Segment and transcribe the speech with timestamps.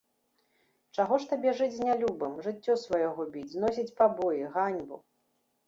[0.97, 5.03] Чаго ж табе жыць з нялюбым, жыццё сваё губіць, зносіць пабоі, ганьбу?